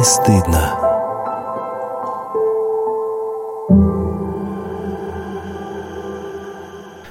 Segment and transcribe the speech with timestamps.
[0.00, 0.78] не стыдно?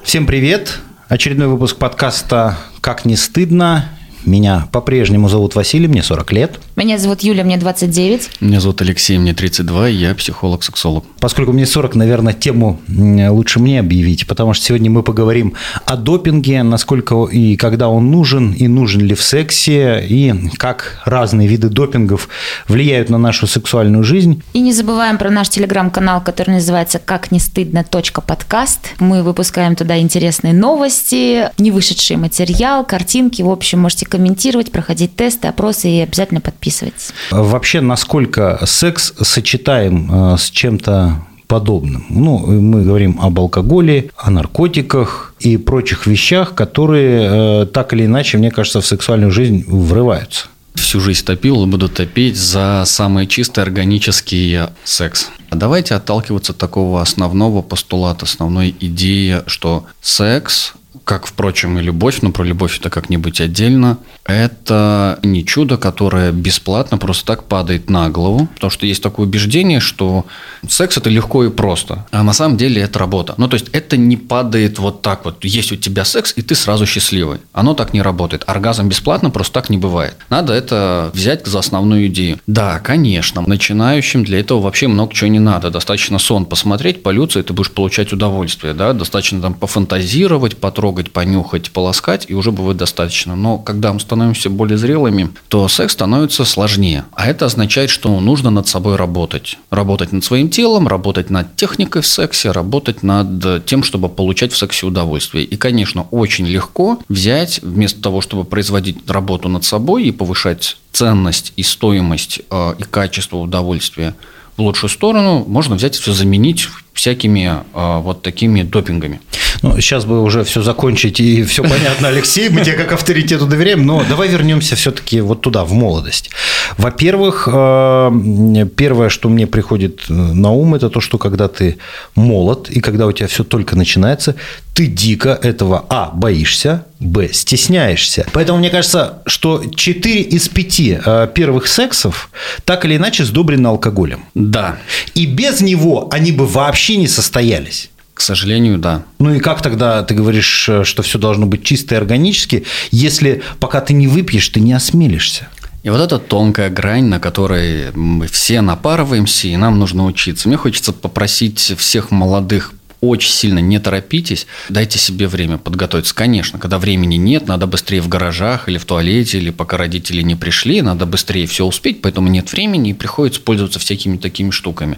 [0.02, 0.80] Всем привет!
[1.08, 3.99] Очередной выпуск подкаста «Как не стыдно».
[4.26, 6.60] Меня по-прежнему зовут Василий, мне 40 лет.
[6.76, 8.42] Меня зовут Юля, мне 29.
[8.42, 11.06] Меня зовут Алексей, мне 32, и я психолог-сексолог.
[11.20, 16.64] Поскольку мне 40, наверное, тему лучше мне объявить, потому что сегодня мы поговорим о допинге,
[16.64, 22.30] насколько и когда он нужен, и нужен ли в сексе, и как разные виды допингов
[22.68, 24.44] влияют на нашу сексуальную жизнь.
[24.54, 27.86] И не забываем про наш телеграм-канал, который называется «Как не стыдно.
[28.26, 28.96] подкаст».
[29.00, 33.42] Мы выпускаем туда интересные новости, не вышедший материал, картинки.
[33.42, 37.14] В общем, можете комментировать, проходить тесты, опросы и обязательно подписываться описывать.
[37.32, 42.06] Вообще, насколько секс сочетаем э, с чем-то подобным.
[42.10, 48.38] Ну, мы говорим об алкоголе, о наркотиках и прочих вещах, которые э, так или иначе,
[48.38, 50.48] мне кажется, в сексуальную жизнь врываются.
[50.76, 55.30] Всю жизнь топил и буду топить за самый чистый органический секс.
[55.50, 60.74] А давайте отталкиваться от такого основного постулата, основной идеи, что секс
[61.10, 67.00] как, впрочем, и любовь, но про любовь это как-нибудь отдельно, это не чудо, которое бесплатно
[67.00, 70.28] просто так падает на голову, потому что есть такое убеждение, что
[70.68, 73.34] секс это легко и просто, а на самом деле это работа.
[73.38, 76.54] Ну, то есть это не падает вот так вот, есть у тебя секс, и ты
[76.54, 77.40] сразу счастливый.
[77.54, 78.44] Оно так не работает.
[78.46, 80.16] Оргазм бесплатно просто так не бывает.
[80.30, 82.38] Надо это взять за основную идею.
[82.46, 85.72] Да, конечно, начинающим для этого вообще много чего не надо.
[85.72, 91.72] Достаточно сон посмотреть, полюция, и ты будешь получать удовольствие, да, достаточно там пофантазировать, потрогать, понюхать,
[91.72, 93.36] полоскать, и уже будет достаточно.
[93.36, 97.06] Но когда мы становимся более зрелыми, то секс становится сложнее.
[97.14, 99.58] А это означает, что нужно над собой работать.
[99.70, 104.58] Работать над своим телом, работать над техникой в сексе, работать над тем, чтобы получать в
[104.58, 105.46] сексе удовольствие.
[105.46, 111.54] И, конечно, очень легко взять, вместо того, чтобы производить работу над собой и повышать ценность
[111.56, 114.16] и стоимость э, и качество удовольствия
[114.58, 116.68] в лучшую сторону, можно взять и все заменить
[117.00, 119.22] всякими э, вот такими допингами.
[119.62, 123.86] Ну, сейчас бы уже все закончить и все понятно, Алексей, мы тебе как авторитету доверяем,
[123.86, 126.30] но давай вернемся все-таки вот туда, в молодость.
[126.78, 131.78] Во-первых, э, первое, что мне приходит э, на ум, это то, что когда ты
[132.16, 134.36] молод и когда у тебя все только начинается,
[134.74, 138.26] ты дико этого, а, боишься, б, стесняешься.
[138.32, 142.30] Поэтому мне кажется, что 4 из 5 э, первых сексов
[142.66, 144.26] так или иначе сдобрены алкоголем.
[144.36, 144.78] Да.
[145.16, 147.90] И без него они бы вообще не состоялись.
[148.14, 149.04] К сожалению, да.
[149.20, 153.42] Ну и как тогда ты говоришь, э, что все должно быть чисто и органически, если
[153.60, 155.48] пока ты не выпьешь, ты не осмелишься?
[155.84, 160.50] И вот эта тонкая грань, на которой мы все напарываемся, и нам нужно учиться.
[160.50, 166.14] Мне хочется попросить всех молодых очень сильно не торопитесь, дайте себе время подготовиться.
[166.14, 170.36] Конечно, когда времени нет, надо быстрее в гаражах или в туалете, или пока родители не
[170.36, 174.98] пришли, надо быстрее все успеть, поэтому нет времени и приходится пользоваться всякими такими штуками.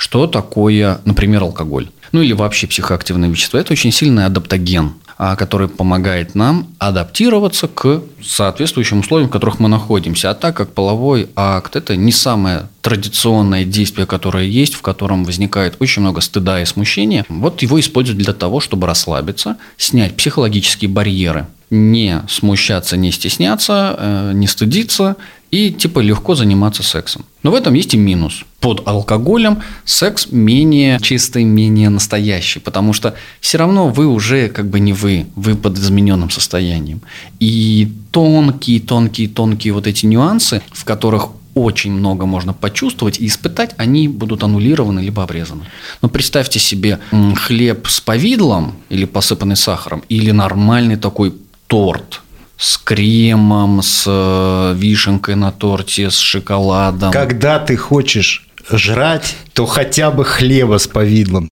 [0.00, 1.90] Что такое, например, алкоголь?
[2.12, 8.02] ну или вообще психоактивные вещества, это очень сильный адаптоген, а, который помогает нам адаптироваться к
[8.22, 10.30] соответствующим условиям, в которых мы находимся.
[10.30, 15.76] А так как половой акт– это не самое традиционное действие, которое есть, в котором возникает
[15.78, 21.46] очень много стыда и смущения, вот его используют для того, чтобы расслабиться, снять психологические барьеры,
[21.70, 25.16] не смущаться, не стесняться, э, не стыдиться
[25.50, 27.24] и типа легко заниматься сексом.
[27.42, 28.44] Но в этом есть и минус.
[28.60, 34.80] Под алкоголем секс менее чистый, менее настоящий, потому что все равно вы уже как бы
[34.80, 37.00] не вы, вы под измененным состоянием.
[37.40, 43.74] И тонкие, тонкие, тонкие вот эти нюансы, в которых очень много можно почувствовать и испытать,
[43.76, 45.64] они будут аннулированы либо обрезаны.
[46.02, 47.00] Но представьте себе
[47.36, 51.34] хлеб с повидлом или посыпанный сахаром, или нормальный такой
[51.70, 52.20] торт
[52.56, 57.12] с кремом, с э, вишенкой на торте, с шоколадом.
[57.12, 61.48] Когда ты хочешь жрать, то хотя бы хлеба с повидлом.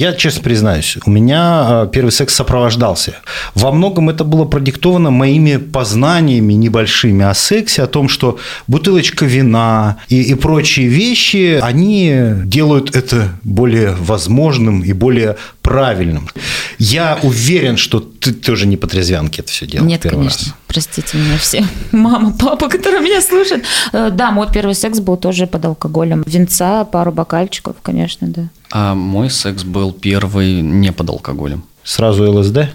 [0.00, 3.16] Я честно признаюсь, у меня э, первый секс сопровождался.
[3.54, 9.98] Во многом это было продиктовано моими познаниями небольшими о сексе, о том, что бутылочка вина
[10.08, 12.14] и, и прочие вещи, они
[12.46, 16.30] делают это более возможным и более правильным.
[16.78, 20.46] Я уверен, что ты тоже не по трезвянке это все делал Нет, первый конечно.
[20.46, 20.54] раз.
[20.66, 21.62] Простите меня все.
[21.92, 23.64] Мама, папа, которые меня слушают.
[23.92, 26.24] Э, да, мой первый секс был тоже под алкоголем.
[26.26, 28.48] Винца, пару бокальчиков, конечно, да.
[28.70, 31.64] А мой секс был первый не под алкоголем.
[31.82, 32.70] Сразу ЛСД?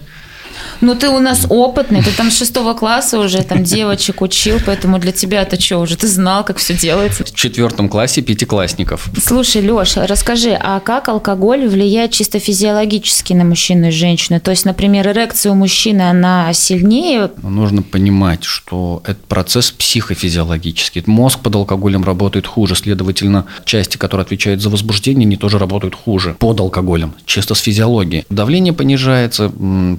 [0.80, 4.98] Ну, ты у нас опытный, ты там с шестого класса уже там девочек учил, поэтому
[4.98, 5.96] для тебя это что уже?
[5.96, 7.24] Ты знал, как все делается?
[7.24, 9.08] В четвертом классе пятиклассников.
[9.22, 14.40] Слушай, Леш, расскажи, а как алкоголь влияет чисто физиологически на мужчину и женщину?
[14.40, 17.30] То есть, например, эрекция у мужчины, она сильнее?
[17.42, 21.02] Нужно понимать, что этот процесс психофизиологический.
[21.06, 26.36] Мозг под алкоголем работает хуже, следовательно, части, которые отвечают за возбуждение, они тоже работают хуже
[26.38, 28.24] под алкоголем, чисто с физиологией.
[28.30, 29.50] Давление понижается,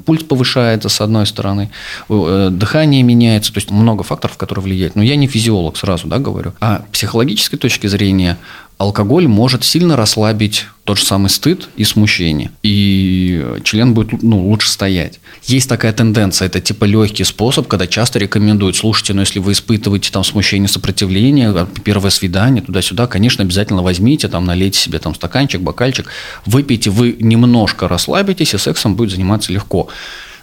[0.06, 1.70] пульс повышается с одной стороны,
[2.10, 4.96] э, дыхание меняется, то есть много факторов, которые влияют.
[4.96, 6.54] Но я не физиолог, сразу да, говорю.
[6.60, 8.38] А психологической точки зрения
[8.78, 12.52] алкоголь может сильно расслабить тот же самый стыд и смущение.
[12.64, 15.20] И член будет ну, лучше стоять.
[15.44, 20.12] Есть такая тенденция, это типа легкий способ, когда часто рекомендуют, слушайте, ну, если вы испытываете
[20.12, 25.62] там смущение, сопротивление, а, первое свидание, туда-сюда, конечно, обязательно возьмите, там, налейте себе там стаканчик,
[25.62, 26.08] бокальчик,
[26.46, 29.90] выпейте, вы немножко расслабитесь, и сексом будет заниматься легко.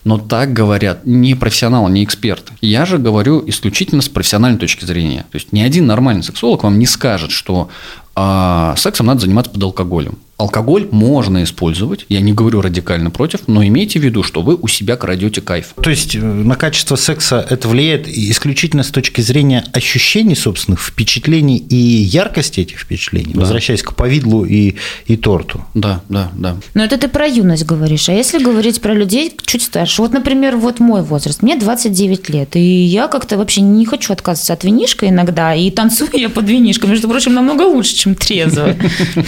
[0.04, 2.52] Но так говорят не профессионалы, не эксперты.
[2.60, 5.24] Я же говорю исключительно с профессиональной точки зрения.
[5.30, 7.70] То есть ни один нормальный сексолог вам не скажет, что
[8.14, 10.18] а, сексом надо заниматься под алкоголем.
[10.44, 14.68] Алкоголь можно использовать, я не говорю радикально против, но имейте в виду, что вы у
[14.68, 15.74] себя крадете кайф.
[15.82, 21.56] То есть э, на качество секса это влияет исключительно с точки зрения ощущений собственных, впечатлений
[21.56, 23.40] и яркости этих впечатлений, да.
[23.40, 24.74] возвращаясь к повидлу и,
[25.06, 25.64] и торту.
[25.72, 26.56] Да, да, да.
[26.74, 30.56] Но это ты про юность говоришь, а если говорить про людей чуть старше, вот, например,
[30.56, 35.08] вот мой возраст, мне 29 лет, и я как-то вообще не хочу отказываться от винишка
[35.08, 38.76] иногда, и танцую я под винишко, между прочим, намного лучше, чем трезвая.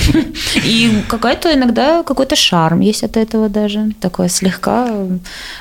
[0.66, 3.92] И какая-то иногда какой-то шарм есть от этого даже.
[4.00, 4.88] Такое слегка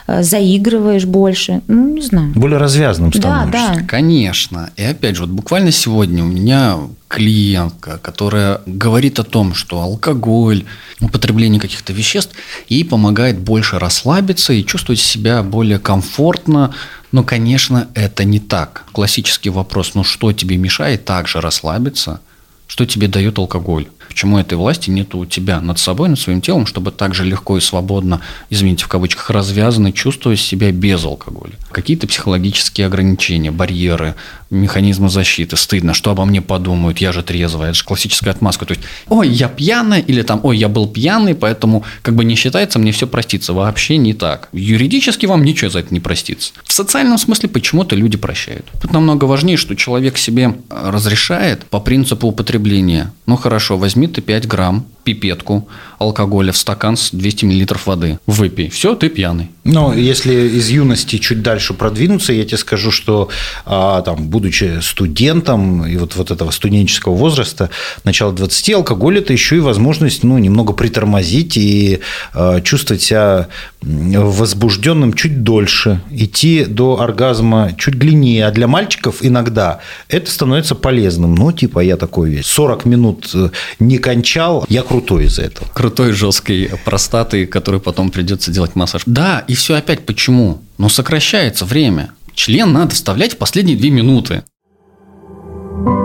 [0.08, 1.62] э, заигрываешь больше.
[1.68, 2.32] Ну, не знаю.
[2.36, 3.52] Более развязанным становишься.
[3.52, 3.88] Да, да.
[3.88, 4.70] Конечно.
[4.76, 6.78] И опять же, вот буквально сегодня у меня
[7.08, 10.66] клиентка, которая говорит о том, что алкоголь,
[11.00, 12.36] употребление каких-то веществ
[12.68, 16.74] ей помогает больше расслабиться и чувствовать себя более комфортно.
[17.12, 18.84] Но, конечно, это не так.
[18.92, 22.20] Классический вопрос, ну что тебе мешает также расслабиться?
[22.68, 23.88] Что тебе дает алкоголь?
[24.08, 27.58] Почему этой власти нет у тебя над собой, над своим телом, чтобы так же легко
[27.58, 31.54] и свободно, извините, в кавычках, развязанно чувствовать себя без алкоголя?
[31.72, 34.16] Какие-то психологические ограничения, барьеры,
[34.50, 38.66] механизмы защиты, стыдно, что обо мне подумают, я же трезвая, это же классическая отмазка.
[38.66, 42.36] То есть, ой, я пьяная, или там, ой, я был пьяный, поэтому как бы не
[42.36, 43.54] считается, мне все простится.
[43.54, 44.50] Вообще не так.
[44.54, 46.54] Юридически вам ничего за это не простится.
[46.64, 48.66] В социальном смысле почему-то люди прощают.
[48.82, 53.12] Тут намного важнее, что человек себе разрешает по принципу употребления.
[53.26, 55.70] Ну хорошо, возьми ты 5 грамм пипетку
[56.00, 58.20] алкоголя в стакан с 200 мл воды.
[58.26, 58.70] Выпей.
[58.70, 59.50] Все, ты пьяный.
[59.64, 63.30] Но если из юности чуть дальше продвинуться, я тебе скажу, что
[63.66, 67.70] а, там, будучи студентом и вот, вот этого студенческого возраста,
[68.04, 72.02] начало 20, алкоголь– это еще и возможность ну, немного притормозить и
[72.34, 73.48] а, чувствовать себя
[73.82, 78.48] возбужденным чуть дольше, идти до оргазма чуть длиннее.
[78.48, 79.80] А для мальчиков иногда
[80.10, 81.36] это становится полезным.
[81.36, 83.50] Ну, типа, я такой весь 40 минут э,
[83.80, 85.68] не кончал, я крутой из-за этого.
[85.74, 89.02] Крутой, жесткий простаты, который потом придется делать массаж.
[89.06, 90.62] Да, и все опять почему?
[90.78, 92.12] Ну, сокращается время.
[92.34, 94.44] Член надо вставлять в последние две минуты.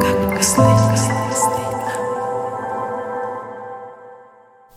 [0.00, 0.42] Как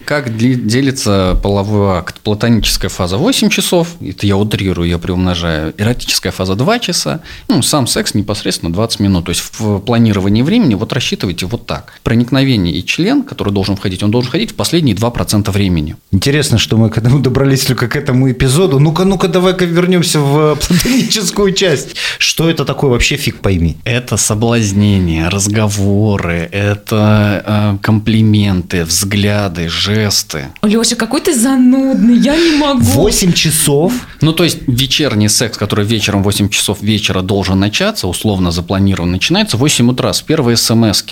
[0.06, 2.20] Как делится половой акт?
[2.22, 5.74] Платоническая фаза 8 часов, это я утрирую, я приумножаю.
[5.78, 9.26] Эротическая фаза 2 часа, ну, сам секс непосредственно 20 минут.
[9.26, 11.94] То есть в планировании времени вот рассчитывайте вот так.
[12.04, 15.96] Проникновение и член, который должен входить, он должен входить в последние 2% времени.
[16.12, 18.80] Интересно, что мы когда мы добрались только к этому эпизоду.
[18.80, 21.96] Ну-ка, ну-ка, давай-ка вернемся в платоническую часть.
[22.18, 23.78] Что это такое вообще, фиг пойми?
[23.86, 30.48] Это соблазнение, разговоры, это э, комплименты, взгляды, жесты жесты.
[30.62, 32.82] Леша, какой ты занудный, я не могу.
[32.82, 33.94] 8 часов?
[34.22, 39.12] Ну, то есть, вечерний секс, который вечером в 8 часов вечера должен начаться, условно запланирован,
[39.12, 41.04] начинается в 8 утра с первой смс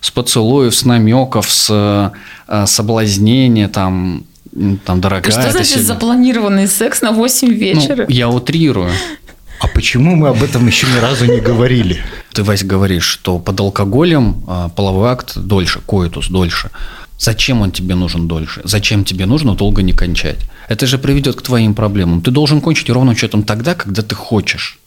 [0.00, 2.12] с поцелуев, с намеков, с
[2.48, 4.24] э, соблазнения, там,
[4.84, 5.32] там, дорогая.
[5.32, 5.82] Что значит себе...
[5.82, 8.04] запланированный секс на 8 вечера?
[8.08, 8.90] Ну, я утрирую.
[9.60, 12.04] А почему мы об этом еще ни разу не говорили?
[12.32, 16.70] Ты, Вась, говоришь, что под алкоголем а, половой акт дольше, коитус дольше.
[17.18, 18.60] Зачем он тебе нужен дольше?
[18.64, 20.38] Зачем тебе нужно долго не кончать?
[20.68, 22.20] Это же приведет к твоим проблемам.
[22.20, 24.78] Ты должен кончить ровно счетом тогда, когда ты хочешь.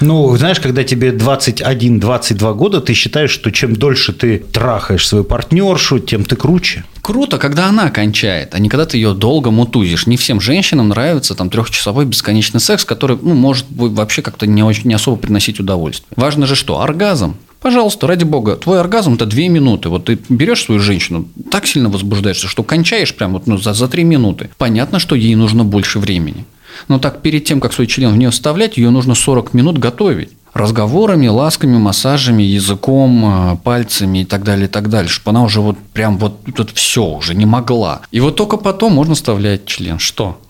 [0.00, 5.98] Ну, знаешь, когда тебе 21-22 года, ты считаешь, что чем дольше ты трахаешь свою партнершу,
[5.98, 6.84] тем ты круче.
[7.02, 10.06] Круто, когда она кончает, а не когда ты ее долго мутузишь.
[10.06, 14.88] Не всем женщинам нравится там трехчасовой бесконечный секс, который ну, может вообще как-то не, очень,
[14.88, 16.08] не особо приносить удовольствие.
[16.14, 16.80] Важно же что?
[16.80, 17.36] Оргазм.
[17.60, 19.88] Пожалуйста, ради бога, твой оргазм это две минуты.
[19.88, 23.88] Вот ты берешь свою женщину, так сильно возбуждаешься, что кончаешь прямо вот, ну, за, за
[23.88, 24.50] три минуты.
[24.58, 26.44] Понятно, что ей нужно больше времени.
[26.86, 30.30] Но так перед тем, как свой член в нее вставлять, ее нужно 40 минут готовить
[30.58, 35.60] разговорами, ласками, массажами, языком, э, пальцами и так далее, и так далее, чтобы она уже
[35.60, 38.00] вот прям вот тут все уже не могла.
[38.10, 39.98] И вот только потом можно вставлять член.
[39.98, 40.40] Что?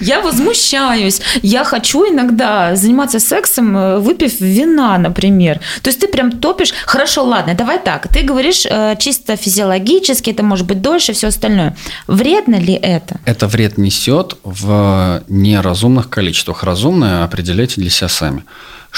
[0.00, 1.20] Я возмущаюсь.
[1.42, 5.60] Я хочу иногда заниматься сексом, э, выпив вина, например.
[5.82, 6.72] То есть ты прям топишь.
[6.86, 8.08] Хорошо, ладно, давай так.
[8.08, 11.76] Ты говоришь э, чисто физиологически, это может быть дольше, все остальное.
[12.06, 13.20] Вредно ли это?
[13.26, 16.64] Это вред несет в неразумных количествах.
[16.64, 18.44] Разумное определяйте для себя сами.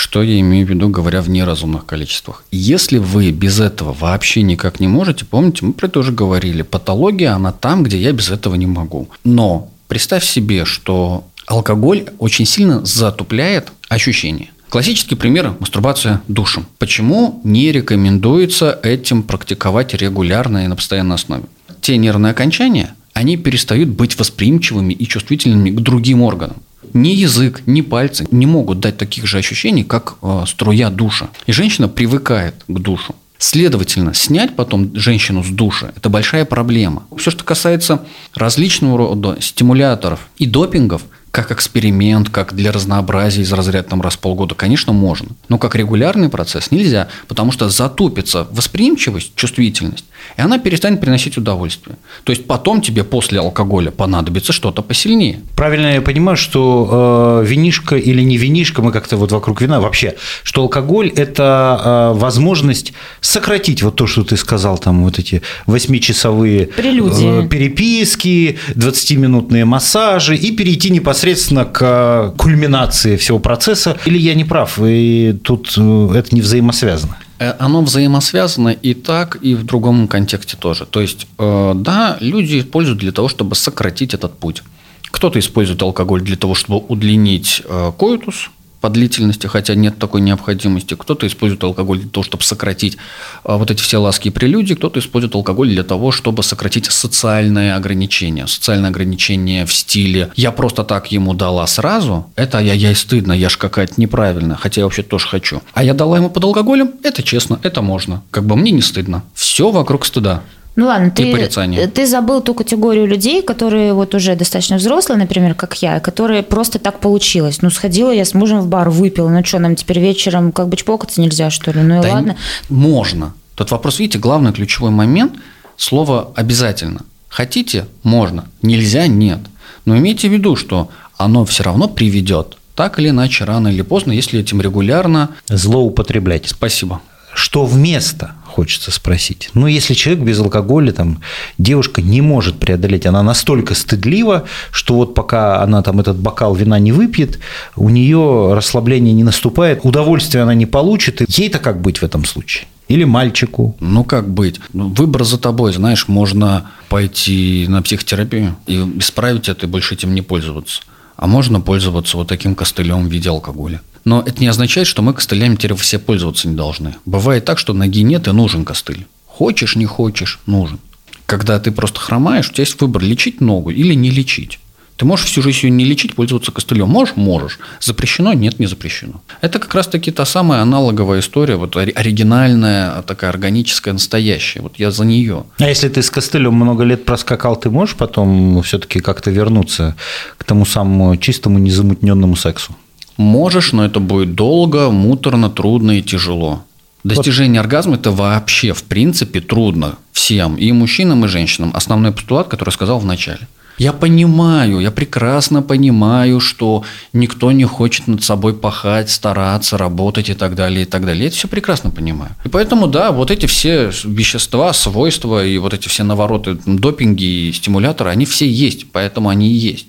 [0.01, 2.43] Что я имею в виду, говоря в неразумных количествах?
[2.51, 7.33] Если вы без этого вообще никак не можете, помните, мы про это уже говорили, патология,
[7.33, 9.11] она там, где я без этого не могу.
[9.25, 14.49] Но представь себе, что алкоголь очень сильно затупляет ощущения.
[14.71, 16.65] Классический пример– мастурбация душем.
[16.79, 21.45] Почему не рекомендуется этим практиковать регулярно и на постоянной основе?
[21.83, 26.57] Те нервные окончания, они перестают быть восприимчивыми и чувствительными к другим органам.
[26.93, 31.29] Ни язык, ни пальцы не могут дать таких же ощущений, как э, струя душа.
[31.47, 33.15] И женщина привыкает к душу.
[33.39, 37.05] Следовательно, снять потом женщину с душа– это большая проблема.
[37.17, 43.89] Все, что касается различного рода стимуляторов и допингов– как эксперимент, как для разнообразия из разряда
[43.89, 45.29] там раз в полгода, конечно, можно.
[45.49, 50.05] Но как регулярный процесс нельзя, потому что затупится восприимчивость, чувствительность,
[50.37, 51.97] и она перестанет приносить удовольствие.
[52.25, 55.41] То есть потом тебе после алкоголя понадобится что-то посильнее.
[55.55, 60.17] Правильно я понимаю, что э, винишка или не винишка, мы как-то вот вокруг вина вообще,
[60.43, 66.71] что алкоголь– это э, возможность сократить вот то, что ты сказал, там вот эти восьмичасовые
[66.77, 74.45] э, переписки, 20-минутные массажи и перейти непосредственно непосредственно к кульминации всего процесса, или я не
[74.45, 77.17] прав, и тут э, это не взаимосвязано?
[77.39, 80.87] Э, оно взаимосвязано и так, и в другом контексте тоже.
[80.87, 84.63] То есть, э, да, люди используют для того, чтобы сократить этот путь.
[85.11, 87.63] Кто-то использует алкоголь для того, чтобы удлинить
[87.99, 88.51] коитус,
[88.81, 90.95] по длительности, хотя нет такой необходимости.
[90.95, 92.97] Кто-то использует алкоголь для того, чтобы сократить
[93.45, 97.75] а, вот эти все ласки и прелюдии, кто-то использует алкоголь для того, чтобы сократить социальные
[97.75, 98.47] ограничения.
[98.47, 103.33] Социальные ограничения в стиле «я просто так ему дала сразу», это я, я и стыдно,
[103.33, 105.63] я ж какая-то неправильная, хотя я вообще тоже хочу.
[105.75, 108.23] А я дала ему под алкоголем, это честно, это можно.
[108.31, 109.23] Как бы мне не стыдно.
[109.35, 110.43] Все вокруг стыда.
[110.77, 115.75] Ну ладно, ты, ты забыл ту категорию людей, которые вот уже достаточно взрослые, например, как
[115.83, 117.61] я, которые просто так получилось.
[117.61, 120.77] Ну, сходила я с мужем в бар, выпила, ну что, нам теперь вечером как бы
[120.77, 121.81] чпокаться нельзя, что ли?
[121.81, 122.37] Ну и да ладно.
[122.69, 123.35] Можно.
[123.57, 125.35] Тот вопрос, видите, главный ключевой момент–
[125.77, 127.03] слово «обязательно».
[127.29, 129.41] Хотите– можно, нельзя– нет.
[129.85, 134.13] Но имейте в виду, что оно все равно приведет так или иначе, рано или поздно,
[134.13, 135.31] если этим регулярно...
[135.49, 136.49] Злоупотреблять.
[136.49, 137.03] Спасибо.
[137.35, 138.35] Что вместо?
[138.51, 139.49] хочется спросить.
[139.55, 141.21] Но если человек без алкоголя, там,
[141.57, 146.79] девушка не может преодолеть, она настолько стыдлива, что вот пока она там этот бокал вина
[146.79, 147.39] не выпьет,
[147.77, 151.23] у нее расслабление не наступает, удовольствие она не получит.
[151.39, 152.67] Ей-то как быть в этом случае?
[152.89, 153.77] Или мальчику?
[153.79, 154.61] Ну, как быть?
[154.73, 155.73] Ну, выбор за тобой.
[155.73, 160.83] Знаешь, можно пойти на психотерапию и исправить это и больше этим не пользоваться.
[161.17, 163.81] А можно пользоваться вот таким костылем в виде алкоголя.
[164.05, 166.95] Но это не означает, что мы костылями теперь все пользоваться не должны.
[167.05, 169.07] Бывает так, что ноги нет и нужен костыль.
[169.27, 170.79] Хочешь, не хочешь, нужен.
[171.27, 174.59] Когда ты просто хромаешь, у тебя есть выбор лечить ногу или не лечить.
[175.01, 176.91] Ты можешь всю жизнь ее не лечить, пользоваться костылем.
[176.91, 177.17] Можешь?
[177.17, 177.59] Можешь.
[177.81, 178.35] Запрещено?
[178.35, 179.23] Нет, не запрещено.
[179.41, 184.61] Это как раз-таки та самая аналоговая история, вот оригинальная, такая органическая, настоящая.
[184.61, 185.45] Вот я за нее.
[185.59, 189.97] А если ты с костылем много лет проскакал, ты можешь потом все-таки как-то вернуться
[190.37, 192.77] к тому самому чистому, незамутненному сексу?
[193.21, 196.65] Можешь, но это будет долго, муторно, трудно и тяжело.
[197.05, 197.67] Достижение вот.
[197.67, 201.71] оргазма это вообще, в принципе, трудно всем, и мужчинам, и женщинам.
[201.75, 203.47] Основной постулат, который я сказал в начале.
[203.77, 210.35] Я понимаю, я прекрасно понимаю, что никто не хочет над собой пахать, стараться, работать и
[210.35, 211.25] так далее, и так далее.
[211.25, 212.31] Я это все прекрасно понимаю.
[212.47, 217.53] И поэтому, да, вот эти все вещества, свойства и вот эти все навороты, допинги и
[217.53, 219.89] стимуляторы, они все есть, поэтому они и есть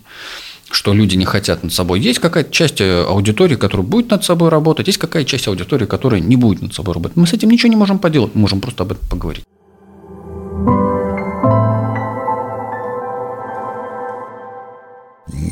[0.72, 2.00] что люди не хотят над собой.
[2.00, 6.22] Есть какая-то часть э, аудитории, которая будет над собой работать, есть какая-то часть аудитории, которая
[6.22, 7.18] не будет над собой работать.
[7.18, 9.44] Мы с этим ничего не можем поделать, мы можем просто об этом поговорить.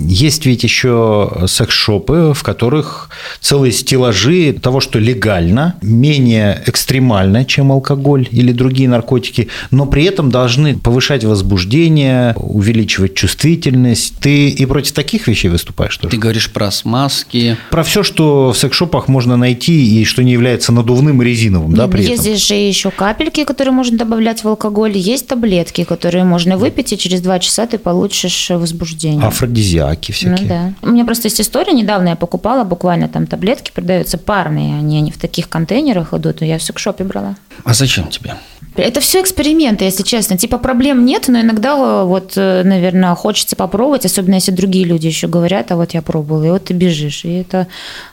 [0.09, 3.11] Есть ведь еще секс-шопы, в которых
[3.41, 10.31] целые стеллажи того, что легально, менее экстремально, чем алкоголь или другие наркотики, но при этом
[10.31, 14.15] должны повышать возбуждение, увеличивать чувствительность.
[14.19, 16.09] Ты и против таких вещей выступаешь тоже?
[16.09, 17.55] Ты говоришь про смазки.
[17.69, 21.87] Про все, что в секс-шопах можно найти и что не является надувным и резиновым, да,
[21.87, 22.25] при есть этом?
[22.31, 26.97] Есть же еще капельки, которые можно добавлять в алкоголь, есть таблетки, которые можно выпить, и
[26.97, 29.23] через два часа ты получишь возбуждение.
[29.23, 30.37] Афродизиаки лайки всякие.
[30.41, 30.73] Ну да.
[30.81, 35.11] У меня просто есть история, недавно я покупала буквально там таблетки, продаются парные, они, они
[35.11, 37.35] в таких контейнерах идут, и я в секшопе брала.
[37.63, 38.35] А зачем тебе?
[38.75, 40.37] Это все эксперименты, если честно.
[40.37, 45.27] Типа проблем нет, но иногда вот, э, наверное, хочется попробовать, особенно если другие люди еще
[45.27, 47.67] говорят, а вот я пробовала, и вот ты бежишь, и это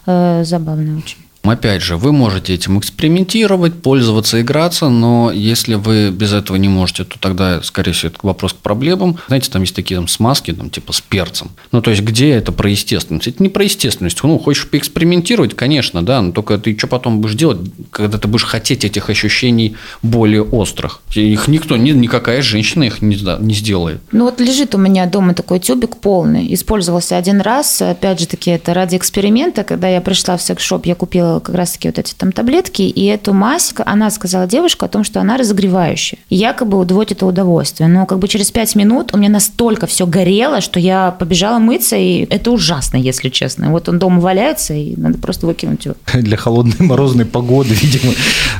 [0.07, 1.19] э, забавно очень.
[1.51, 7.05] Опять же, вы можете этим экспериментировать, пользоваться, играться, но если вы без этого не можете,
[7.05, 9.19] то тогда, скорее всего, это вопрос к проблемам.
[9.29, 11.51] Знаете, там есть такие там, смазки, там, типа с перцем.
[11.73, 13.29] Ну, то есть, где это про естественность?
[13.29, 14.23] Это не про естественность.
[14.23, 17.59] Ну, хочешь поэкспериментировать, конечно, да, но только ты что потом будешь делать,
[17.91, 21.01] когда ты будешь хотеть этих ощущений более острых?
[21.15, 24.01] Их никто, ни, никакая женщина их не, не сделает.
[24.13, 26.53] Ну, вот лежит у меня дома такой тюбик полный.
[26.55, 29.65] Использовался один раз, опять же таки, это ради эксперимента.
[29.65, 33.33] Когда я пришла в секс-шоп, я купила как раз-таки вот эти там таблетки, и эту
[33.33, 36.19] мазь, она сказала девушка о том, что она разогревающая.
[36.31, 37.89] И якобы удвоит это удовольствие.
[37.89, 41.97] Но как бы через пять минут у меня настолько все горело, что я побежала мыться,
[41.97, 43.71] и это ужасно, если честно.
[43.71, 45.95] Вот он дома валяется, и надо просто выкинуть его.
[46.15, 48.13] Для холодной морозной погоды, видимо,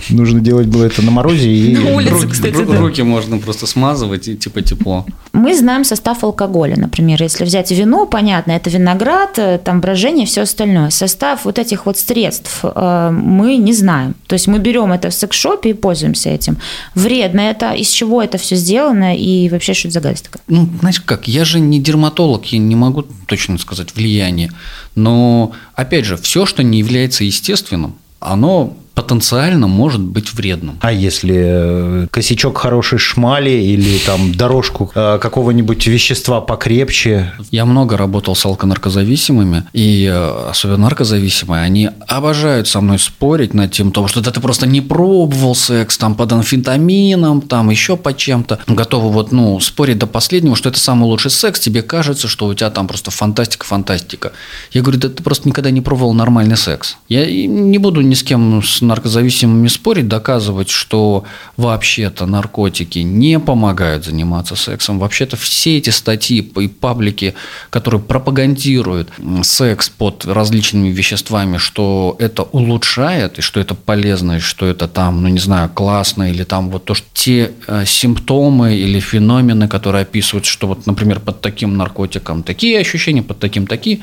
[0.09, 1.51] нужно делать было это на морозе.
[1.51, 1.77] И...
[1.77, 2.79] На улице, кстати, да.
[2.79, 5.07] Руки можно просто смазывать, и типа тепло.
[5.33, 7.23] Мы знаем состав алкоголя, например.
[7.23, 10.91] Если взять вино, понятно, это виноград, там брожение, все остальное.
[10.91, 14.15] Состав вот этих вот средств Э, мы не знаем.
[14.27, 16.59] То есть мы берем это в секс-шопе и пользуемся этим.
[16.95, 20.43] Вредно это, из чего это все сделано и вообще что это за гадость такая?
[20.49, 24.51] Ну, знаешь как, я же не дерматолог, я не могу точно сказать влияние.
[24.95, 30.79] Но, опять же, все, что не является естественным, оно потенциально может быть вредным.
[30.81, 37.31] А если э, косячок хорошей шмали или там дорожку э, какого-нибудь вещества покрепче?
[37.51, 43.71] Я много работал с алконаркозависимыми, и э, особенно наркозависимые, они обожают со мной спорить над
[43.71, 48.15] тем, того, что да ты просто не пробовал секс там под амфетамином, там еще по
[48.15, 48.61] чем-то.
[48.67, 52.55] Готовы вот, ну, спорить до последнего, что это самый лучший секс, тебе кажется, что у
[52.55, 54.33] тебя там просто фантастика-фантастика.
[54.73, 56.97] Я говорю, да ты просто никогда не пробовал нормальный секс.
[57.11, 61.25] Я не буду ни с кем с наркозависимыми спорить, доказывать, что
[61.57, 64.99] вообще-то наркотики не помогают заниматься сексом.
[64.99, 67.35] Вообще-то все эти статьи и паблики,
[67.71, 69.11] которые пропагандируют
[69.43, 75.23] секс под различными веществами, что это улучшает, и что это полезно, и что это там,
[75.23, 80.03] ну не знаю, классно, или там вот то, что те э, симптомы или феномены, которые
[80.03, 84.01] описывают, что вот, например, под таким наркотиком такие ощущения, под таким такие,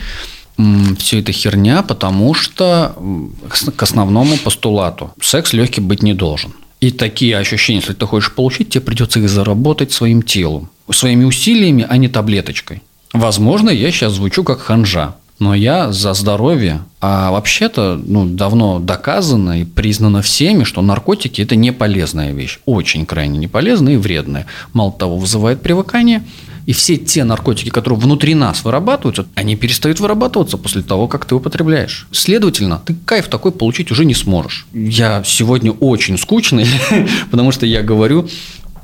[0.97, 2.95] все это херня, потому что
[3.75, 6.53] к основному постулату секс легкий быть не должен.
[6.79, 11.85] И такие ощущения, если ты хочешь получить, тебе придется их заработать своим телом, своими усилиями,
[11.87, 12.81] а не таблеточкой.
[13.13, 16.81] Возможно, я сейчас звучу как ханжа, но я за здоровье.
[17.01, 22.59] А вообще-то ну, давно доказано и признано всеми, что наркотики– это не полезная вещь.
[22.65, 24.45] Очень крайне не полезная и вредная.
[24.73, 26.23] Мало того, вызывает привыкание–
[26.65, 31.35] и все те наркотики, которые внутри нас вырабатываются, они перестают вырабатываться после того, как ты
[31.35, 32.07] употребляешь.
[32.11, 34.65] Следовательно, ты кайф такой получить уже не сможешь.
[34.73, 36.67] Я сегодня очень скучный,
[37.31, 38.29] потому что я говорю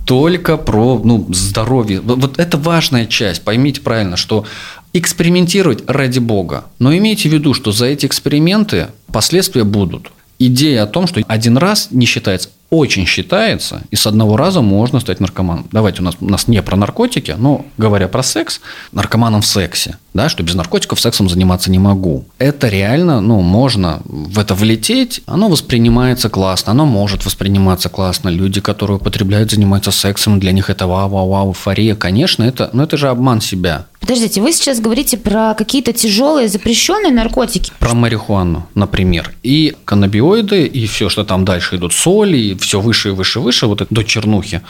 [0.10, 2.02] только про ну, здоровье.
[2.02, 3.44] Вот это важная часть.
[3.44, 4.44] Поймите правильно, что
[4.92, 6.66] экспериментировать ради бога.
[6.80, 10.12] Но имейте в виду, что за эти эксперименты последствия будут.
[10.40, 15.00] Идея о том, что один раз не считается очень считается, и с одного раза можно
[15.00, 15.68] стать наркоманом.
[15.72, 19.98] Давайте, у нас, у нас не про наркотики, но говоря про секс, наркоманом в сексе,
[20.14, 22.26] да, что без наркотиков сексом заниматься не могу.
[22.38, 28.30] Это реально, ну, можно в это влететь, оно воспринимается классно, оно может восприниматься классно.
[28.30, 31.96] Люди, которые употребляют, занимаются сексом, для них это вау-вау-вау, эйфория.
[31.96, 33.86] Конечно, это, но это же обман себя.
[34.10, 37.72] Подождите, вы сейчас говорите про какие-то тяжелые запрещенные наркотики?
[37.78, 39.36] Про марихуану, например.
[39.44, 43.42] И каннабиоиды, и все, что там дальше идут, соли, и все выше и выше и
[43.44, 44.62] выше, вот это до чернухи.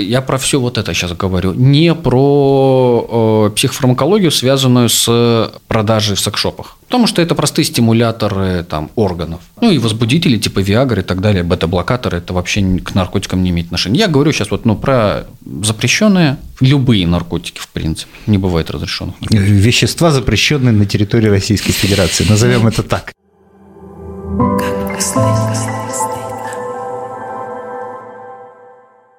[0.00, 1.52] Я про все вот это сейчас говорю.
[1.52, 6.76] Не про э, психофармакологию, связанную с продажей в секшопах.
[6.86, 9.40] Потому что это простые стимуляторы там, органов.
[9.60, 13.66] Ну и возбудители типа Виагры и так далее, бета-блокаторы, это вообще к наркотикам не имеет
[13.66, 14.00] отношения.
[14.00, 15.26] Я говорю сейчас вот ну, про
[15.62, 18.10] запрещенные, любые наркотики, в принципе.
[18.26, 19.14] Не бывает разрешенных.
[19.30, 22.26] Вещества, запрещенные на территории Российской Федерации.
[22.28, 23.12] Назовем это так.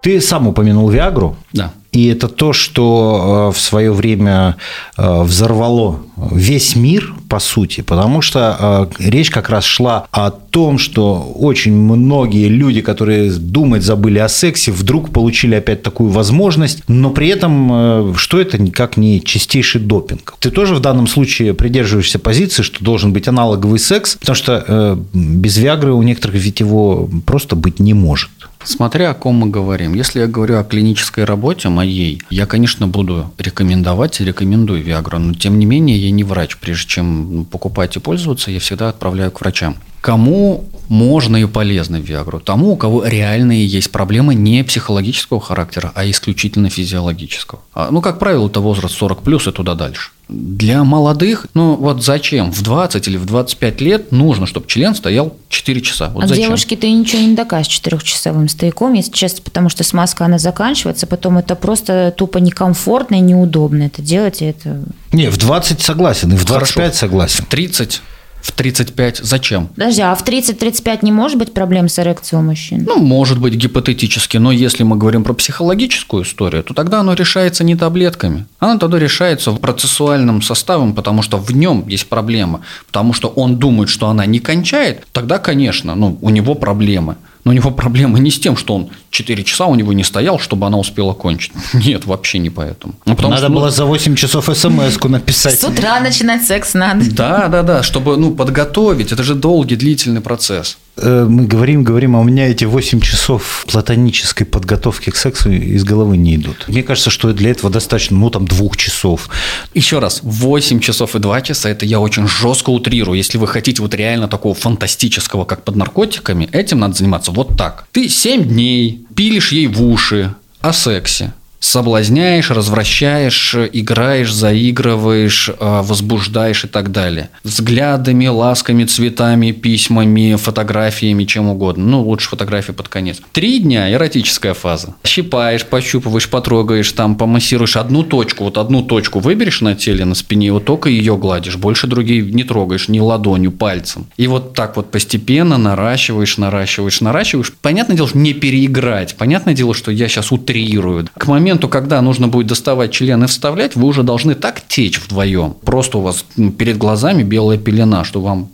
[0.01, 1.35] Ты сам упомянул Виагру.
[1.53, 1.71] Да.
[1.91, 4.55] И это то, что э, в свое время
[4.97, 5.99] э, взорвало
[6.31, 11.73] весь мир, по сути, потому что э, речь как раз шла о том, что очень
[11.73, 17.69] многие люди, которые думать забыли о сексе, вдруг получили опять такую возможность, но при этом,
[17.71, 20.35] э, что это никак не чистейший допинг.
[20.41, 24.97] Ты тоже в данном случае придерживаешься позиции, что должен быть аналоговый секс, потому что э,
[25.13, 28.29] без Виагры у некоторых ведь его просто быть не может.
[28.63, 29.93] Смотря о ком мы говорим.
[29.93, 35.33] Если я говорю о клинической работе моей, я, конечно, буду рекомендовать и рекомендую Виагру, но
[35.33, 36.57] тем не менее я не врач.
[36.57, 39.75] Прежде чем покупать и пользоваться, я всегда отправляю к врачам.
[40.01, 42.39] Кому можно и полезно Виагру?
[42.39, 47.61] Тому, у кого реальные есть проблемы не психологического характера, а исключительно физиологического.
[47.73, 50.09] А, ну, как правило, это возраст 40 плюс и туда дальше.
[50.27, 52.51] Для молодых, ну вот зачем?
[52.51, 56.09] В 20 или в 25 лет нужно, чтобы член стоял 4 часа.
[56.09, 56.45] Вот а зачем?
[56.45, 61.37] девушке ты ничего не докажешь четырехчасовым стояком, если честно, потому что смазка, она заканчивается, потом
[61.37, 64.81] это просто тупо некомфортно и неудобно это делать, и это...
[65.11, 66.97] Не, в 20 согласен, и в 25 Хорошо.
[66.97, 67.43] согласен.
[67.43, 68.01] В 30
[68.41, 69.67] в 35 зачем?
[69.67, 72.83] Подожди, а в 30-35 не может быть проблем с эрекцией у мужчин?
[72.85, 77.63] Ну, может быть, гипотетически, но если мы говорим про психологическую историю, то тогда оно решается
[77.63, 78.45] не таблетками.
[78.59, 82.61] Оно тогда решается процессуальным составом, потому что в нем есть проблема.
[82.87, 87.15] Потому что он думает, что она не кончает, тогда, конечно, ну, у него проблемы.
[87.43, 90.39] Но у него проблема не с тем, что он 4 часа у него не стоял,
[90.39, 91.51] чтобы она успела кончить.
[91.73, 92.95] Нет, вообще не поэтому.
[93.05, 95.59] Ну, потому надо что, было ну, за 8 часов смс-ку написать.
[95.59, 97.05] С утра начинать секс надо.
[97.11, 99.11] Да, да, да, чтобы ну, подготовить.
[99.11, 100.77] Это же долгий, длительный процесс.
[100.97, 105.83] Э, мы говорим, говорим, а у меня эти 8 часов платонической подготовки к сексу из
[105.83, 106.65] головы не идут.
[106.67, 109.29] Мне кажется, что для этого достаточно, ну, там, двух часов.
[109.73, 113.17] Еще раз, 8 часов и 2 часа, это я очень жестко утрирую.
[113.17, 117.87] Если вы хотите вот реально такого фантастического, как под наркотиками, этим надо заниматься вот так.
[117.91, 126.65] Ты 7 дней пилишь ей в уши о сексе соблазняешь, развращаешь, играешь, заигрываешь, а, возбуждаешь
[126.65, 127.29] и так далее.
[127.43, 131.85] Взглядами, ласками, цветами, письмами, фотографиями, чем угодно.
[131.85, 133.21] Ну, лучше фотографии под конец.
[133.31, 134.95] Три дня– эротическая фаза.
[135.05, 140.51] Щипаешь, пощупываешь, потрогаешь, там, помассируешь одну точку, вот одну точку выберешь на теле, на спине,
[140.51, 144.07] вот только ее гладишь, больше другие не трогаешь, ни ладонью, пальцем.
[144.17, 147.53] И вот так вот постепенно наращиваешь, наращиваешь, наращиваешь.
[147.61, 149.15] Понятное дело, что не переиграть.
[149.15, 151.07] Понятное дело, что я сейчас утрирую.
[151.17, 154.99] К моменту моменту, когда нужно будет доставать член и вставлять, вы уже должны так течь
[155.01, 155.55] вдвоем.
[155.65, 156.23] Просто у вас
[156.57, 158.49] перед глазами белая пелена, что вам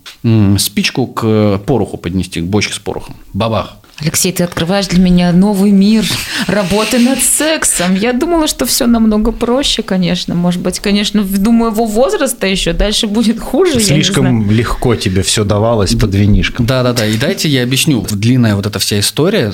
[0.57, 3.15] спичку к пороху поднести, к бочке с порохом.
[3.33, 3.77] Бабах.
[3.99, 6.05] Алексей, ты открываешь для меня новый мир
[6.45, 7.95] работы над сексом.
[7.95, 10.35] Я думала, что все намного проще, конечно.
[10.35, 13.79] Может быть, конечно, думаю, его возраста еще дальше будет хуже.
[13.79, 16.67] Слишком легко тебе все давалось под винишком.
[16.67, 17.07] Да-да-да.
[17.07, 18.05] И дайте я объясню.
[18.07, 19.51] Длинная вот эта вся история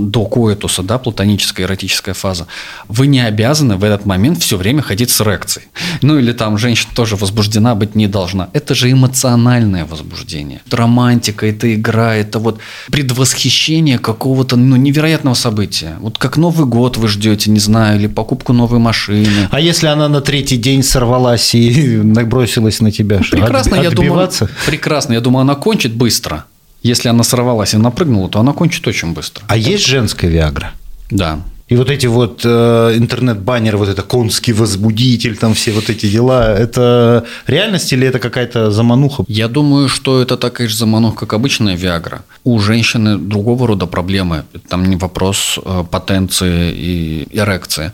[0.00, 2.48] до коэтуса, да, платоническая эротическая фаза.
[2.88, 5.68] Вы не обязаны в этот момент все время ходить с эрекцией.
[6.02, 8.50] Ну или там женщина тоже возбуждена быть не должна.
[8.54, 10.62] Это же эмоциональное возбуждение.
[10.66, 12.58] Это романтика, это игра, это вот
[12.90, 15.96] предвосхищение ожидание какого-то ну, невероятного события.
[16.00, 19.48] Вот как Новый год вы ждете, не знаю, или покупку новой машины.
[19.50, 23.18] А если она на третий день сорвалась и набросилась на тебя?
[23.18, 24.30] Ну, прекрасно, От, я думаю,
[24.66, 25.14] прекрасно.
[25.14, 26.44] Я думаю, она кончит быстро.
[26.82, 29.44] Если она сорвалась и напрыгнула, то она кончит очень быстро.
[29.48, 29.70] А Это...
[29.70, 30.72] есть женская Виагра?
[31.10, 31.38] Да.
[31.68, 36.54] И вот эти вот э, интернет-баннеры, вот это конский возбудитель, там все вот эти дела,
[36.54, 39.24] это реальность или это какая-то замануха?
[39.28, 42.22] Я думаю, что это такая же замануха, как обычная Виагра.
[42.44, 44.44] У женщины другого рода проблемы.
[44.68, 47.92] Там не вопрос э, потенции и эрекции.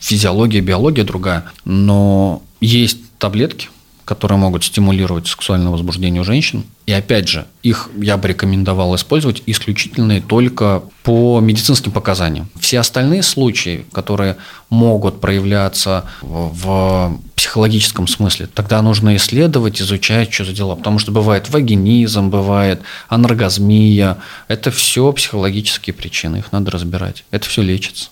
[0.00, 1.44] Физиология, биология другая.
[1.64, 3.68] Но есть таблетки,
[4.04, 6.64] которые могут стимулировать сексуальное возбуждение у женщин.
[6.86, 12.48] И опять же, их я бы рекомендовал использовать исключительно и только по медицинским показаниям.
[12.58, 14.36] Все остальные случаи, которые
[14.68, 20.74] могут проявляться в психологическом смысле, тогда нужно исследовать, изучать, что за дела.
[20.74, 24.18] Потому что бывает вагинизм, бывает анаргазмия.
[24.48, 27.24] Это все психологические причины, их надо разбирать.
[27.30, 28.10] Это все лечится.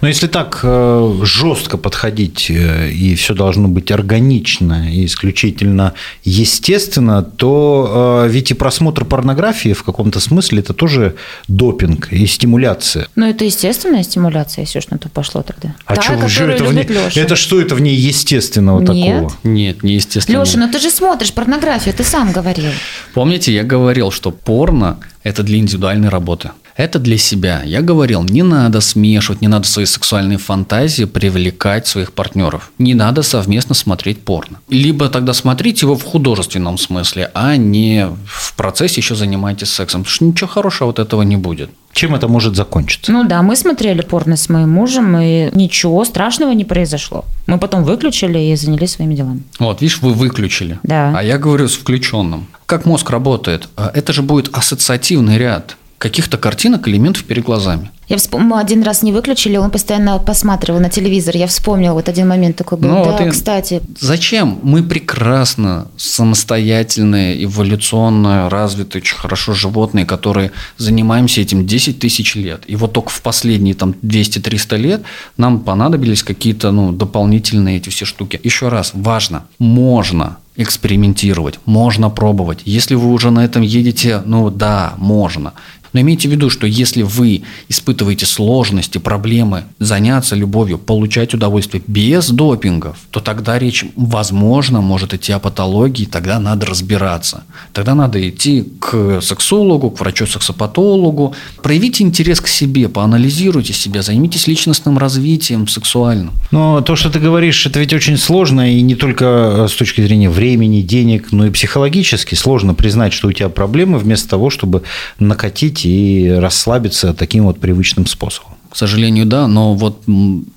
[0.00, 7.22] Но если так э, жестко подходить, э, и все должно быть органично и исключительно естественно,
[7.22, 11.16] то э, ведь и просмотр порнографии в каком-то смысле это тоже
[11.48, 13.08] допинг и стимуляция.
[13.16, 15.74] Ну, это естественная стимуляция, если уж на то пошло тогда.
[15.84, 16.84] А Та, что, что это, в ней,
[17.16, 18.86] это что это в ней естественного Нет.
[18.86, 19.32] такого?
[19.42, 20.44] Нет, не естественного.
[20.44, 22.70] Леша, ну ты же смотришь порнографию, ты сам говорил.
[23.14, 26.50] Помните, я говорил, что порно– это для индивидуальной работы.
[26.78, 27.62] Это для себя.
[27.64, 32.70] Я говорил, не надо смешивать, не надо свои сексуальные фантазии привлекать своих партнеров.
[32.78, 34.60] Не надо совместно смотреть порно.
[34.68, 40.02] Либо тогда смотрите его в художественном смысле, а не в процессе еще занимайтесь сексом.
[40.02, 41.70] Потому что ничего хорошего от этого не будет.
[41.92, 43.10] Чем это может закончиться?
[43.10, 47.24] Ну да, мы смотрели порно с моим мужем, и ничего страшного не произошло.
[47.48, 49.42] Мы потом выключили и занялись своими делами.
[49.58, 50.78] Вот, видишь, вы выключили.
[50.84, 51.12] Да.
[51.16, 52.46] А я говорю с включенным.
[52.66, 53.68] Как мозг работает?
[53.76, 57.90] А Это же будет ассоциативный ряд каких-то картинок, элементов перед глазами.
[58.08, 61.36] Я вспомнила, один раз не выключили, он постоянно посматривал на телевизор.
[61.36, 62.88] Я вспомнила, вот один момент такой был.
[62.88, 64.58] Ну, да, вот и- кстати, Зачем?
[64.62, 72.62] Мы прекрасно самостоятельные, эволюционно развитые, очень хорошо животные, которые занимаемся этим 10 тысяч лет.
[72.66, 75.02] И вот только в последние там 200-300 лет
[75.36, 78.40] нам понадобились какие-то ну, дополнительные эти все штуки.
[78.42, 82.60] Еще раз, важно, можно экспериментировать, можно пробовать.
[82.64, 85.52] Если вы уже на этом едете, ну да, можно.
[85.92, 92.30] Но имейте в виду, что если вы испытываете сложности, проблемы, заняться любовью, получать удовольствие без
[92.30, 97.44] допингов, то тогда речь, возможно, может идти о патологии, тогда надо разбираться.
[97.72, 101.34] Тогда надо идти к сексологу, к врачу-сексопатологу.
[101.62, 106.32] Проявите интерес к себе, поанализируйте себя, займитесь личностным развитием сексуальным.
[106.50, 110.00] Но то, что ты говоришь, это ведь очень сложно, и не только э, с точки
[110.00, 114.82] зрения времени, денег, но и психологически сложно признать, что у тебя проблемы, вместо того, чтобы
[115.18, 118.52] накатить и расслабиться таким вот привычным способом.
[118.70, 120.02] К сожалению, да, но вот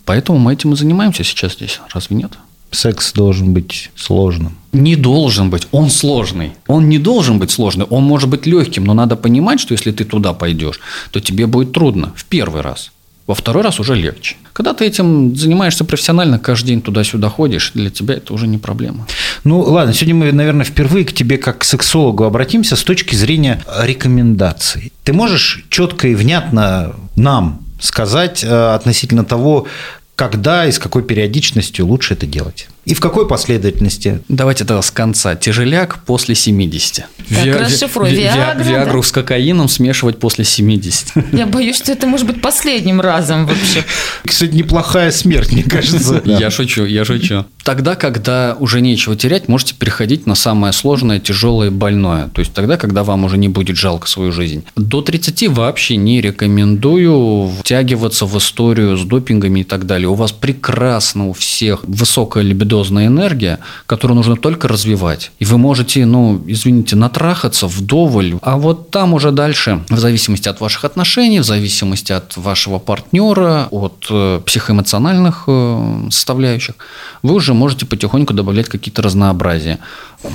[0.06, 1.80] поэтому мы этим и занимаемся сейчас здесь.
[1.94, 2.32] Разве нет?
[2.72, 4.58] Секс должен быть сложным.
[4.72, 6.54] Не должен быть, он сложный.
[6.68, 10.06] Он не должен быть сложный, он может быть легким, но надо понимать, что если ты
[10.06, 10.80] туда пойдешь,
[11.12, 12.92] то тебе будет трудно в первый раз.
[13.28, 14.36] Во второй раз уже легче.
[14.52, 19.06] Когда ты этим занимаешься профессионально, каждый день туда-сюда ходишь, для тебя это уже не проблема.
[19.44, 23.64] Ну, ладно, сегодня мы, наверное, впервые к тебе как к сексологу обратимся с точки зрения
[23.82, 24.92] рекомендаций.
[25.04, 29.68] Ты можешь четко и внятно нам сказать э, относительно того,
[30.16, 32.70] когда и с какой периодичностью лучше это делать?
[32.86, 34.22] И в какой последовательности?
[34.28, 35.36] Давайте тогда с конца.
[35.36, 37.06] Тяжеляк после 70.
[37.30, 38.10] Так, Ви- расшифруй.
[38.10, 39.08] ви- ви- Виагра, Виагру да?
[39.08, 41.14] с кокаином смешивать после 70.
[41.32, 43.84] я боюсь, что это может быть последним разом вообще.
[44.26, 46.22] Кстати, неплохая смерть, мне кажется.
[46.26, 47.46] Я шучу, я шучу.
[47.64, 52.30] Тогда, когда уже нечего терять, можете переходить на самое сложное, тяжелое, больное.
[52.34, 54.64] То есть тогда, когда вам уже не будет жалко свою жизнь.
[54.76, 60.08] До 30 вообще не рекомендую втягиваться в историю с допингами и так далее.
[60.08, 65.32] У вас прекрасно у всех высокая либидозная энергия, которую нужно только развивать.
[65.40, 68.36] И вы можете, ну, извините, натрахаться вдоволь.
[68.42, 73.68] А вот там уже дальше, в зависимости от ваших отношений, в зависимости от вашего партнера,
[73.72, 76.76] от э, психоэмоциональных э, составляющих,
[77.24, 79.78] вы уже можете потихоньку добавлять какие-то разнообразия.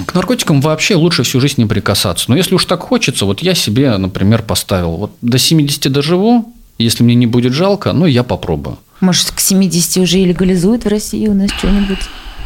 [0.06, 2.26] К наркотикам вообще лучше всю жизнь не прикасаться.
[2.28, 7.04] Но если уж так хочется, вот я себе, например, поставил, вот до 70 доживу, если
[7.04, 8.76] мне не будет жалко, ну, я попробую.
[9.00, 11.98] Может, к 70 уже и легализуют в России у нас что-нибудь?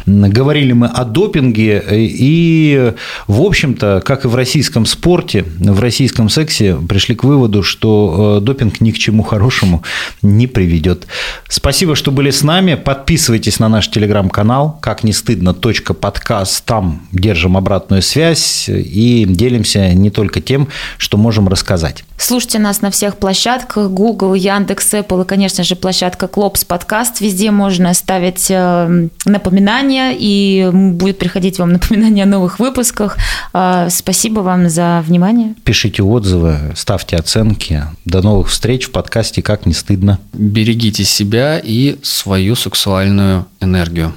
[0.05, 2.93] Говорили мы о допинге, и,
[3.27, 8.43] в общем-то, как и в российском спорте, в российском сексе пришли к выводу, что э,
[8.43, 9.83] допинг ни к чему хорошему
[10.21, 11.05] не приведет.
[11.47, 12.75] Спасибо, что были с нами.
[12.75, 15.53] Подписывайтесь на наш телеграм-канал «Как не стыдно.
[15.53, 16.65] подкаст».
[16.65, 22.03] Там держим обратную связь и делимся не только тем, что можем рассказать.
[22.21, 27.19] Слушайте нас на всех площадках Google, Яндекс, Apple и, конечно же, площадка Клопс подкаст.
[27.19, 33.17] Везде можно ставить э, напоминания, и будет приходить вам напоминание о новых выпусках.
[33.55, 35.55] Э, Спасибо вам за внимание.
[35.63, 37.85] Пишите отзывы, ставьте оценки.
[38.05, 40.19] До новых встреч в подкасте «Как не стыдно».
[40.31, 44.13] Берегите себя и свою сексуальную энергию.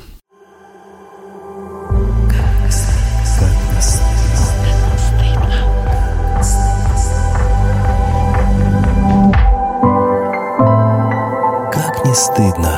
[12.14, 12.73] Стыдно.